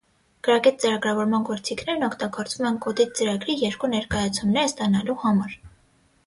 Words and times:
Գրագետ 0.45 0.77
ծրագրավորման 0.83 1.43
գործիքներն 1.49 2.05
օգտագործվում 2.07 2.69
են 2.71 2.79
կոդից 2.87 3.13
ծրագրի 3.21 3.57
երկու 3.65 3.91
ներկայացումները 3.93 4.73
ստանալու 4.73 5.19
համար։ 5.27 5.55